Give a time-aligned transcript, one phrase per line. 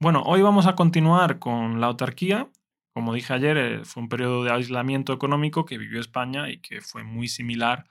[0.00, 2.48] Bueno, hoy vamos a continuar con la autarquía.
[2.92, 6.80] Como dije ayer, eh, fue un periodo de aislamiento económico que vivió España y que
[6.80, 7.86] fue muy similar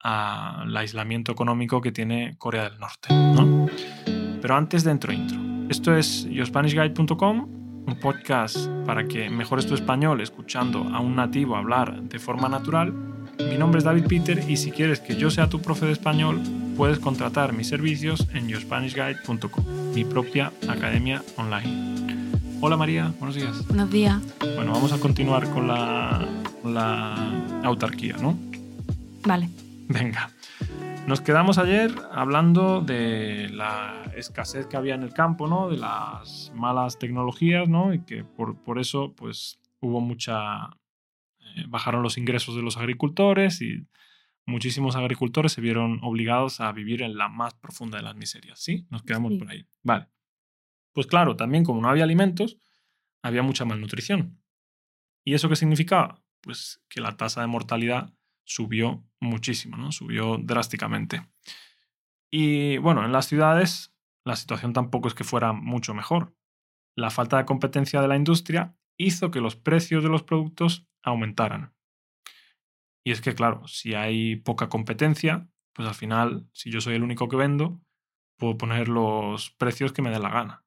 [0.00, 3.08] al aislamiento económico que tiene Corea del Norte.
[4.42, 5.38] Pero antes, dentro intro.
[5.70, 12.02] Esto es yourspanishguide.com, un podcast para que mejores tu español escuchando a un nativo hablar
[12.02, 12.92] de forma natural.
[13.38, 16.42] Mi nombre es David Peter y si quieres que yo sea tu profe de español,
[16.76, 19.64] puedes contratar mis servicios en yourspanishguide.com,
[19.94, 22.32] mi propia academia online.
[22.60, 23.66] Hola María, buenos días.
[23.68, 24.20] Buenos días.
[24.40, 26.26] Bueno, vamos a continuar con la,
[26.64, 28.36] la autarquía, ¿no?
[29.24, 29.48] Vale.
[29.88, 30.30] Venga.
[31.06, 35.68] Nos quedamos ayer hablando de la escasez que había en el campo, ¿no?
[35.68, 37.92] De las malas tecnologías, ¿no?
[37.92, 40.70] Y que por, por eso, pues, hubo mucha...
[41.56, 43.86] Eh, bajaron los ingresos de los agricultores y
[44.46, 48.86] muchísimos agricultores se vieron obligados a vivir en la más profunda de las miserias, ¿sí?
[48.90, 49.66] Nos quedamos por ahí.
[49.82, 50.08] Vale.
[50.92, 52.58] Pues claro, también como no había alimentos,
[53.22, 54.40] había mucha malnutrición.
[55.24, 56.22] ¿Y eso qué significaba?
[56.40, 58.12] Pues que la tasa de mortalidad
[58.44, 59.90] subió muchísimo, ¿no?
[59.92, 61.26] Subió drásticamente.
[62.30, 63.94] Y bueno, en las ciudades
[64.24, 66.34] la situación tampoco es que fuera mucho mejor.
[66.96, 71.73] La falta de competencia de la industria hizo que los precios de los productos aumentaran.
[73.04, 77.02] Y es que, claro, si hay poca competencia, pues al final, si yo soy el
[77.02, 77.80] único que vendo,
[78.38, 80.64] puedo poner los precios que me dé la gana.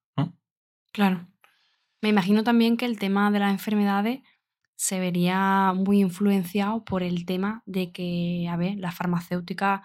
[0.94, 1.28] Claro.
[2.02, 4.22] Me imagino también que el tema de las enfermedades
[4.76, 9.82] se vería muy influenciado por el tema de que, a ver, las farmacéuticas,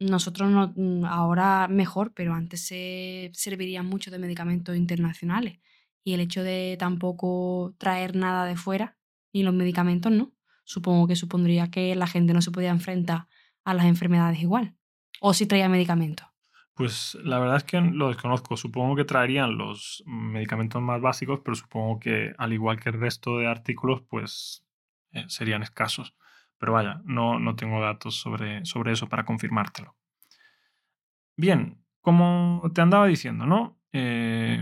[0.00, 5.60] nosotros no, mm, ahora mejor, pero antes se servirían mucho de medicamentos internacionales.
[6.04, 8.96] Y el hecho de tampoco traer nada de fuera,
[9.32, 10.32] y los medicamentos no,
[10.64, 13.26] supongo que supondría que la gente no se podía enfrentar
[13.64, 14.74] a las enfermedades igual.
[15.20, 16.26] O si traía medicamentos.
[16.74, 18.56] Pues la verdad es que lo desconozco.
[18.56, 23.38] Supongo que traerían los medicamentos más básicos, pero supongo que al igual que el resto
[23.38, 24.64] de artículos, pues
[25.12, 26.16] eh, serían escasos.
[26.58, 29.96] Pero vaya, no, no tengo datos sobre, sobre eso para confirmártelo.
[31.36, 33.78] Bien, como te andaba diciendo, ¿no?
[33.92, 34.58] Eh,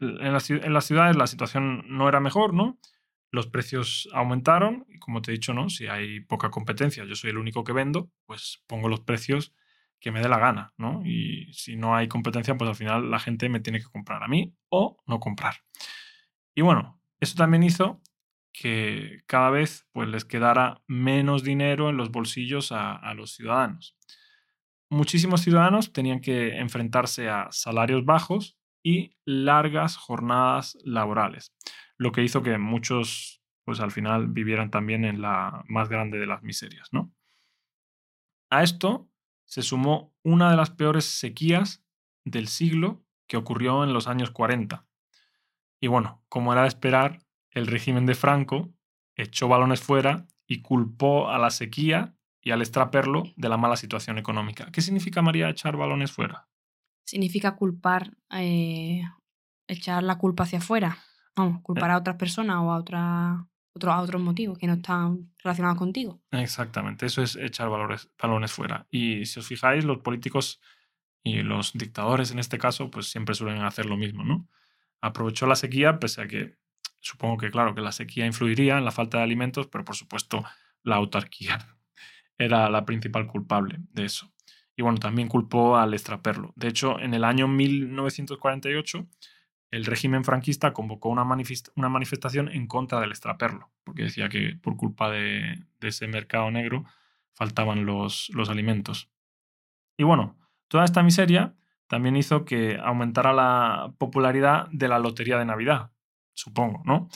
[0.00, 2.78] en, las, en, las, ciudades la situación no era mejor, ¿no?
[3.32, 5.68] Los precios aumentaron y como te he dicho, ¿no?
[5.70, 9.54] Si hay poca competencia, yo soy el único que vendo, pues pongo los precios
[9.98, 11.02] que me dé la gana, ¿no?
[11.04, 14.28] Y si no hay competencia, pues al final la gente me tiene que comprar a
[14.28, 15.56] mí o no comprar.
[16.54, 18.02] Y bueno, eso también hizo
[18.52, 23.96] que cada vez pues, les quedara menos dinero en los bolsillos a, a los ciudadanos.
[24.90, 31.54] Muchísimos ciudadanos tenían que enfrentarse a salarios bajos y largas jornadas laborales,
[32.02, 36.26] lo que hizo que muchos pues al final vivieran también en la más grande de
[36.26, 37.14] las miserias, ¿no?
[38.50, 39.08] A esto
[39.46, 41.84] se sumó una de las peores sequías
[42.24, 44.84] del siglo que ocurrió en los años 40.
[45.80, 48.74] Y bueno, como era de esperar, el régimen de Franco
[49.16, 54.18] echó balones fuera y culpó a la sequía y al extraperlo de la mala situación
[54.18, 54.70] económica.
[54.72, 56.48] ¿Qué significa, María, echar balones fuera?
[57.04, 59.02] Significa culpar, eh,
[59.68, 60.98] echar la culpa hacia afuera.
[61.36, 61.92] Vamos, culpar eh.
[61.94, 66.20] a otras personas o a otra otro, a otros motivos que no están relacionados contigo.
[66.30, 68.86] Exactamente, eso es echar valores, balones fuera.
[68.90, 70.60] Y si os fijáis, los políticos
[71.22, 74.48] y los dictadores en este caso, pues siempre suelen hacer lo mismo, ¿no?
[75.00, 76.56] Aprovechó la sequía, pese a que
[77.00, 80.44] supongo que, claro, que la sequía influiría en la falta de alimentos, pero por supuesto
[80.82, 81.58] la autarquía
[82.38, 84.32] era la principal culpable de eso.
[84.76, 86.52] Y bueno, también culpó al extraperlo.
[86.56, 89.06] De hecho, en el año 1948
[89.72, 95.10] el régimen franquista convocó una, manifestación en contra del extraperlo, porque decía que por culpa
[95.10, 96.84] de, ese mercado negro
[97.32, 99.10] faltaban los, los, alimentos.
[99.96, 100.36] Y bueno,
[100.68, 101.56] toda esta miseria
[101.88, 105.90] también hizo que aumentara la popularidad de la lotería de Navidad,
[106.34, 107.08] supongo, ¿no?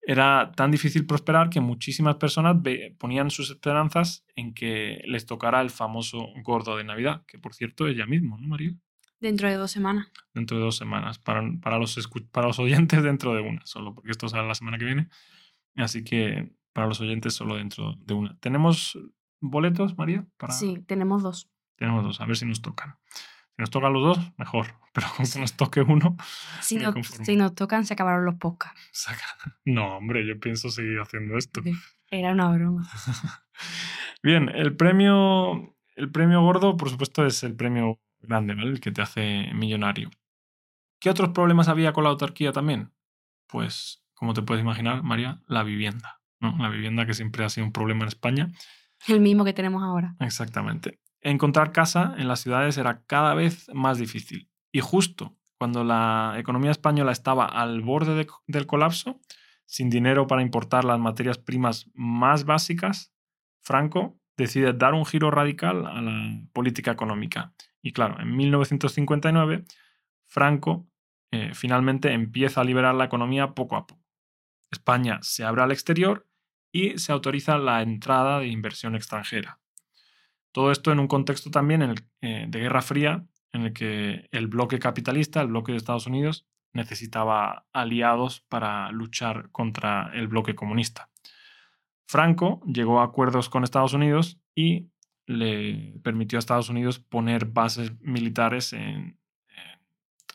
[0.00, 2.56] Era tan difícil prosperar que muchísimas personas
[2.96, 7.86] ponían sus esperanzas en que les tocara el famoso gordo de Navidad, que por cierto
[7.86, 8.72] es ya mismo, ¿no, María?
[9.20, 10.10] Dentro de dos semanas.
[10.32, 11.18] Dentro de dos semanas.
[11.18, 14.78] Para, para, los, para los oyentes dentro de una, solo porque esto sale la semana
[14.78, 15.08] que viene.
[15.76, 18.36] Así que para los oyentes solo dentro de una.
[18.38, 18.98] ¿Tenemos
[19.40, 20.26] boletos, María?
[20.36, 20.52] Para...
[20.52, 21.50] Sí, tenemos dos.
[21.76, 22.96] Tenemos dos, a ver si nos tocan.
[23.10, 24.66] Si nos tocan los dos, mejor.
[24.92, 26.16] Pero con que nos toque uno.
[26.60, 29.08] Si, no, si nos tocan, se acabaron los podcasts.
[29.64, 31.60] No, hombre, yo pienso seguir haciendo esto.
[32.10, 32.88] Era una broma.
[34.22, 38.70] Bien, el premio, el premio gordo, por supuesto, es el premio grande, ¿vale?
[38.70, 40.10] El que te hace millonario.
[41.00, 42.92] ¿Qué otros problemas había con la autarquía también?
[43.46, 46.20] Pues, como te puedes imaginar, María, la vivienda.
[46.40, 46.56] ¿no?
[46.58, 48.52] La vivienda que siempre ha sido un problema en España.
[49.06, 50.16] El mismo que tenemos ahora.
[50.20, 51.00] Exactamente.
[51.20, 54.48] Encontrar casa en las ciudades era cada vez más difícil.
[54.72, 59.20] Y justo cuando la economía española estaba al borde del colapso,
[59.66, 63.12] sin dinero para importar las materias primas más básicas,
[63.60, 67.52] Franco decide dar un giro radical a la política económica.
[67.88, 69.64] Y claro, en 1959,
[70.26, 70.86] Franco
[71.30, 74.04] eh, finalmente empieza a liberar la economía poco a poco.
[74.70, 76.26] España se abre al exterior
[76.70, 79.58] y se autoriza la entrada de inversión extranjera.
[80.52, 83.24] Todo esto en un contexto también eh, de Guerra Fría,
[83.54, 89.48] en el que el bloque capitalista, el bloque de Estados Unidos, necesitaba aliados para luchar
[89.50, 91.08] contra el bloque comunista.
[92.06, 94.90] Franco llegó a acuerdos con Estados Unidos y
[95.28, 99.18] le permitió a Estados Unidos poner bases militares en,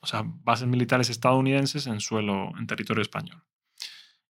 [0.03, 3.41] o sea, bases militares estadounidenses en suelo, en territorio español.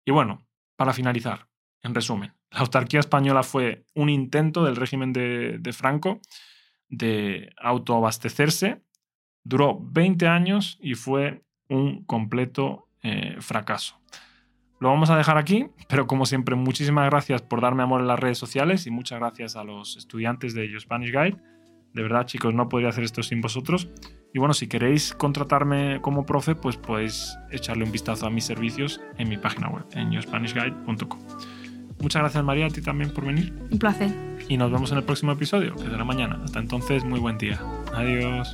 [0.05, 1.47] Y bueno, para finalizar,
[1.81, 6.21] en resumen, la autarquía española fue un intento del régimen de, Franco
[6.87, 8.83] de autoabastecerse,
[9.43, 13.99] duró 20 años y fue un completo eh, fracaso.
[14.83, 18.19] Lo vamos a dejar aquí, pero como siempre, muchísimas gracias por darme amor en las
[18.19, 21.37] redes sociales y muchas gracias a los estudiantes de Your Spanish Guide.
[21.93, 23.87] De verdad, chicos, no podría hacer esto sin vosotros.
[24.33, 28.99] Y bueno, si queréis contratarme como profe, pues podéis echarle un vistazo a mis servicios
[29.17, 31.19] en mi página web, en yourspanishguide.com.
[32.01, 33.53] Muchas gracias María, a ti también por venir.
[33.71, 34.13] Un placer.
[34.49, 36.41] Y nos vemos en el próximo episodio, que será mañana.
[36.43, 37.57] Hasta entonces, muy buen día.
[37.93, 38.53] Adiós.